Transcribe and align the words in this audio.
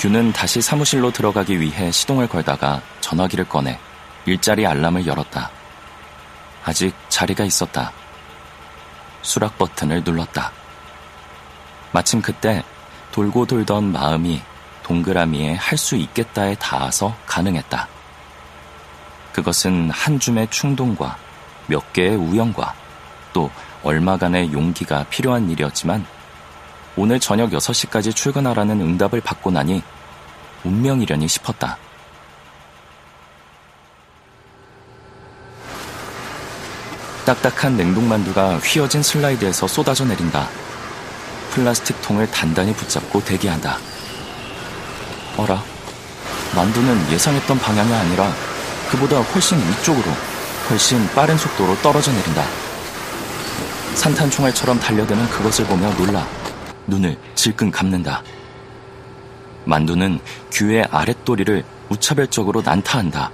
균은 0.00 0.32
다시 0.32 0.62
사무실로 0.62 1.10
들어가기 1.10 1.60
위해 1.60 1.90
시동을 1.90 2.26
걸다가 2.26 2.80
전화기를 3.02 3.46
꺼내 3.50 3.78
일자리 4.24 4.66
알람을 4.66 5.06
열었다. 5.06 5.50
아직 6.64 6.94
자리가 7.10 7.44
있었다. 7.44 7.92
수락 9.20 9.58
버튼을 9.58 10.02
눌렀다. 10.02 10.52
마침 11.92 12.22
그때 12.22 12.64
돌고 13.12 13.44
돌던 13.44 13.92
마음이 13.92 14.40
동그라미에 14.84 15.56
할 15.56 15.76
수 15.76 15.96
있겠다에 15.96 16.54
닿아서 16.54 17.14
가능했다. 17.26 17.86
그것은 19.34 19.90
한 19.90 20.18
줌의 20.18 20.48
충동과 20.48 21.18
몇 21.66 21.92
개의 21.92 22.16
우연과 22.16 22.74
또 23.34 23.50
얼마간의 23.82 24.54
용기가 24.54 25.04
필요한 25.10 25.50
일이었지만 25.50 26.06
오늘 26.96 27.20
저녁 27.20 27.50
6시까지 27.50 28.14
출근하라는 28.14 28.80
응답을 28.80 29.20
받고 29.20 29.50
나니 29.50 29.82
운명이려니 30.64 31.28
싶었다. 31.28 31.78
딱딱한 37.24 37.76
냉동만두가 37.76 38.58
휘어진 38.58 39.02
슬라이드에서 39.02 39.68
쏟아져 39.68 40.04
내린다. 40.04 40.48
플라스틱 41.50 42.00
통을 42.02 42.28
단단히 42.30 42.74
붙잡고 42.74 43.24
대기한다. 43.24 43.78
어라, 45.36 45.62
만두는 46.56 47.12
예상했던 47.12 47.58
방향이 47.58 47.92
아니라 47.94 48.32
그보다 48.90 49.20
훨씬 49.20 49.58
위쪽으로, 49.58 50.10
훨씬 50.68 51.06
빠른 51.14 51.38
속도로 51.38 51.76
떨어져 51.82 52.12
내린다. 52.12 52.44
산탄총알처럼 53.94 54.80
달려드는 54.80 55.28
그것을 55.30 55.64
보며 55.66 55.88
놀라 55.96 56.26
눈을 56.90 57.16
질끈 57.34 57.70
감는다. 57.70 58.22
만두는 59.64 60.20
귀의 60.52 60.84
아랫도리를 60.90 61.64
무차별적으로 61.88 62.62
난타한다. 62.62 63.30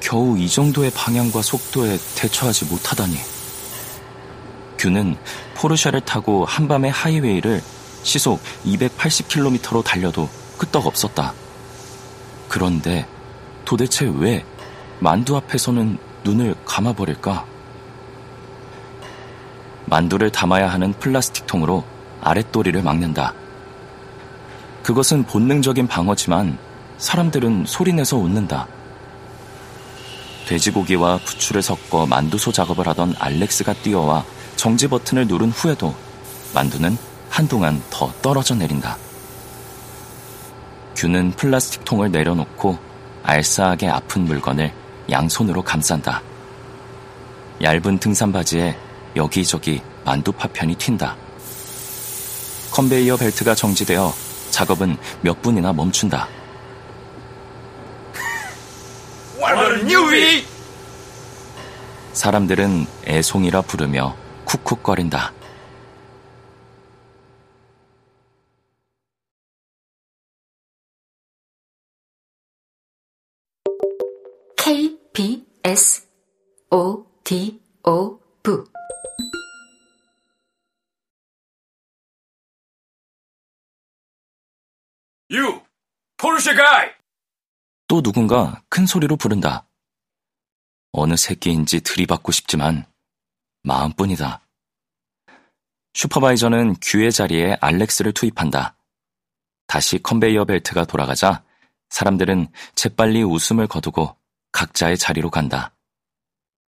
겨우 0.00 0.38
이 0.38 0.48
정도의 0.48 0.90
방향과 0.90 1.42
속도에 1.42 1.98
대처하지 2.16 2.66
못하다니. 2.66 3.16
균은 4.78 5.16
포르쉐를 5.56 6.00
타고 6.02 6.44
한밤의 6.44 6.90
하이웨이를 6.90 7.62
시속 8.02 8.40
280km로 8.64 9.84
달려도 9.84 10.28
끄떡 10.56 10.86
없었다. 10.86 11.34
그런데 12.48 13.06
도대체 13.64 14.10
왜 14.14 14.44
만두 15.00 15.36
앞에서는 15.36 15.98
눈을 16.24 16.54
감아버릴까? 16.64 17.44
만두를 19.86 20.30
담아야 20.30 20.68
하는 20.68 20.92
플라스틱 20.94 21.46
통으로 21.46 21.84
아랫도리를 22.20 22.82
막는다. 22.82 23.34
그것은 24.82 25.24
본능적인 25.24 25.86
방어지만 25.86 26.58
사람들은 26.98 27.64
소리내서 27.66 28.16
웃는다. 28.16 28.66
돼지고기와 30.46 31.18
부추를 31.18 31.62
섞어 31.62 32.06
만두소 32.06 32.52
작업을 32.52 32.88
하던 32.88 33.14
알렉스가 33.18 33.74
뛰어와 33.74 34.24
정지 34.56 34.88
버튼을 34.88 35.26
누른 35.26 35.50
후에도 35.50 35.94
만두는 36.54 36.96
한동안 37.28 37.82
더 37.90 38.10
떨어져 38.22 38.54
내린다. 38.54 38.96
균은 40.96 41.32
플라스틱 41.32 41.84
통을 41.84 42.10
내려놓고 42.10 42.78
알싸하게 43.22 43.88
아픈 43.88 44.24
물건을 44.24 44.72
양손으로 45.10 45.62
감싼다. 45.62 46.22
얇은 47.62 47.98
등산 47.98 48.32
바지에 48.32 48.76
여기저기 49.16 49.82
만두 50.04 50.32
파편이 50.32 50.76
튄다. 50.76 51.27
컨베이어 52.78 53.16
벨트가 53.16 53.56
정지되어 53.56 54.12
작업은 54.50 54.96
몇 55.20 55.42
분이나 55.42 55.72
멈춘다. 55.72 56.28
사람들은 62.12 62.86
애송이라 63.04 63.62
부르며 63.62 64.14
쿡쿡거린다. 64.44 65.32
KBS 74.56 76.06
O 76.70 77.04
D 77.24 77.60
O 77.84 78.20
V 78.44 78.77
You, 85.30 85.62
포르쉐 86.16 86.54
가이! 86.54 86.90
또 87.86 88.00
누군가 88.00 88.62
큰 88.70 88.86
소리로 88.86 89.16
부른다. 89.16 89.68
어느 90.92 91.16
새끼인지 91.16 91.80
들이받고 91.82 92.32
싶지만 92.32 92.86
마음뿐이다. 93.62 94.40
슈퍼바이저는 95.92 96.76
귀의 96.82 97.12
자리에 97.12 97.58
알렉스를 97.60 98.12
투입한다. 98.12 98.76
다시 99.66 100.02
컨베이어 100.02 100.46
벨트가 100.46 100.84
돌아가자 100.86 101.44
사람들은 101.90 102.48
재빨리 102.74 103.22
웃음을 103.22 103.66
거두고 103.66 104.16
각자의 104.52 104.96
자리로 104.96 105.30
간다. 105.30 105.74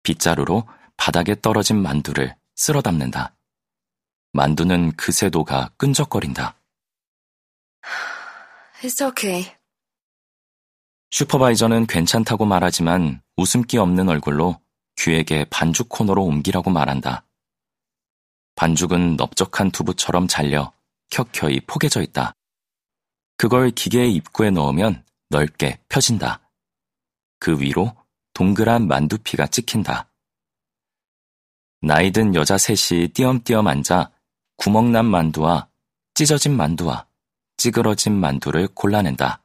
빗자루로 0.03 0.67
바닥에 0.95 1.35
떨어진 1.41 1.81
만두를 1.81 2.35
쓸어 2.55 2.81
담는다. 2.81 3.35
만두는 4.33 4.91
그새 4.95 5.29
도가 5.29 5.71
끈적거린다. 5.77 6.55
It's 8.83 9.01
okay. 9.01 9.55
슈퍼바이저는 11.11 11.87
괜찮다고 11.87 12.43
말하지만 12.43 13.21
웃음기 13.37 13.77
없는 13.77 14.09
얼굴로 14.09 14.59
귀에게 14.97 15.45
반죽 15.45 15.87
코너로 15.87 16.25
옮기라고 16.25 16.69
말한다. 16.69 17.25
반죽은 18.55 19.15
넓적한 19.15 19.71
두부처럼 19.71 20.27
잘려 20.27 20.73
켜켜이 21.11 21.61
포개져 21.61 22.01
있다. 22.01 22.33
그걸 23.37 23.71
기계의 23.71 24.13
입구에 24.15 24.49
넣으면 24.51 25.05
넓게 25.29 25.79
펴진다. 25.87 26.41
그 27.39 27.61
위로 27.61 27.95
동그란 28.33 28.87
만두피가 28.87 29.47
찍힌다. 29.47 30.11
나이든 31.79 32.35
여자 32.35 32.57
셋이 32.57 33.09
띄엄띄엄 33.13 33.65
앉아 33.65 34.11
구멍난 34.57 35.05
만두와 35.05 35.69
찢어진 36.15 36.57
만두와 36.57 37.07
찌그러진 37.63 38.13
만두를 38.19 38.67
골라낸다. 38.67 39.41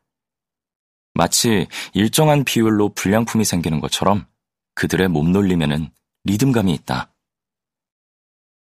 마치 1.15 1.69
일정한 1.95 2.43
비율로 2.43 2.95
불량품이 2.95 3.45
생기는 3.45 3.79
것처럼 3.79 4.27
그들의 4.75 5.07
몸놀림에는 5.07 5.93
리듬감이 6.25 6.75
있다. 6.75 7.13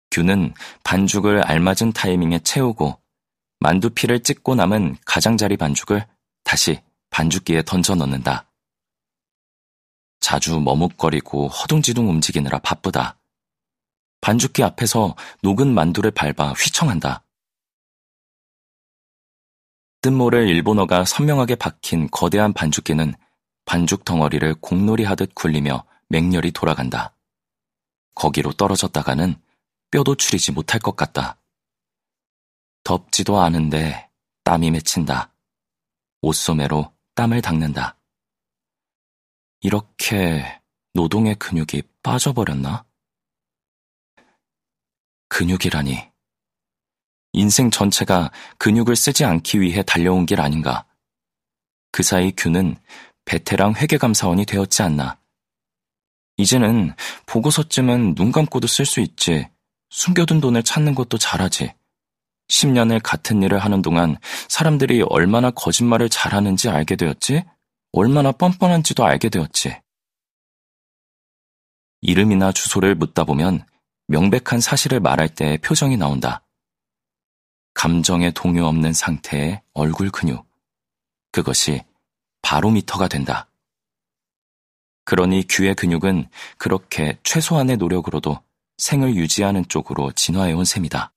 균은 0.10 0.56
반죽을 0.84 1.44
알맞은 1.44 1.94
타이밍에 1.94 2.40
채우고 2.40 3.00
만두피를 3.60 4.24
찍고 4.24 4.56
남은 4.56 4.98
가장자리 5.06 5.58
반죽을 5.58 6.08
다시 6.44 6.82
반죽기에 7.12 7.62
던져 7.68 7.94
넣는다. 7.94 8.52
자주 10.22 10.60
머뭇거리고 10.60 11.50
허둥지둥 11.50 12.10
움직이느라 12.10 12.58
바쁘다. 12.60 13.20
반죽기 14.22 14.64
앞에서 14.64 15.16
녹은 15.44 15.72
만두를 15.72 16.10
밟아 16.10 16.54
휘청한다. 16.54 17.25
뜻모를 20.06 20.48
일본어가 20.48 21.04
선명하게 21.04 21.56
박힌 21.56 22.08
거대한 22.12 22.54
반죽기는 22.54 23.16
반죽 23.66 24.06
덩어리를 24.06 24.54
공놀이 24.62 25.04
하듯 25.04 25.34
굴리며 25.34 25.84
맹렬히 26.10 26.52
돌아간다. 26.52 27.16
거기로 28.14 28.54
떨어졌다가는 28.54 29.42
뼈도 29.90 30.14
추리지 30.14 30.52
못할 30.52 30.80
것 30.80 30.96
같다. 30.96 31.40
덥지도 32.84 33.40
않은데 33.40 34.12
땀이 34.44 34.70
맺힌다. 34.70 35.34
옷소매로 36.22 36.94
땀을 37.16 37.42
닦는다. 37.42 37.98
이렇게 39.62 40.62
노동의 40.94 41.34
근육이 41.34 41.82
빠져버렸나? 42.04 42.86
근육이라니. 45.30 46.15
인생 47.36 47.70
전체가 47.70 48.32
근육을 48.60 48.96
쓰지 48.96 49.26
않기 49.26 49.60
위해 49.60 49.84
달려온 49.84 50.26
길 50.26 50.40
아닌가. 50.40 50.86
그 51.92 52.02
사이 52.02 52.32
균은 52.32 52.78
베테랑 53.26 53.76
회계감사원이 53.76 54.46
되었지 54.46 54.84
않나. 54.84 55.20
이제는 56.38 56.94
보고서쯤은 57.26 58.16
눈 58.16 58.32
감고도 58.32 58.68
쓸 58.68 58.86
수 58.86 59.02
있지. 59.02 59.48
숨겨둔 59.90 60.40
돈을 60.40 60.64
찾는 60.64 60.96
것도 60.96 61.18
잘하지. 61.18 61.74
10년을 62.48 63.02
같은 63.04 63.44
일을 63.44 63.60
하는 63.60 63.82
동안 63.82 64.18
사람들이 64.48 65.04
얼마나 65.10 65.52
거짓말을 65.52 66.08
잘하는지 66.08 66.70
알게 66.70 66.96
되었지? 66.96 67.44
얼마나 67.92 68.32
뻔뻔한지도 68.32 69.04
알게 69.04 69.28
되었지. 69.28 69.82
이름이나 72.00 72.54
주소를 72.54 72.96
묻다 72.96 73.26
보면 73.26 73.66
명백한 74.08 74.62
사실을 74.62 75.02
말할 75.02 75.28
때 75.28 75.58
표정이 75.58 75.98
나온다. 75.98 76.45
감정의 77.76 78.32
동요 78.34 78.66
없는 78.66 78.94
상태의 78.94 79.62
얼굴 79.74 80.10
근육. 80.10 80.48
그것이 81.32 81.84
바로미터가 82.42 83.08
된다. 83.08 83.48
그러니 85.04 85.46
귀의 85.48 85.76
근육은 85.76 86.30
그렇게 86.58 87.20
최소한의 87.22 87.78
노력으로도 87.78 88.42
생을 88.78 89.16
유지하는 89.16 89.68
쪽으로 89.68 90.12
진화해온 90.14 90.66
셈이다. 90.66 91.12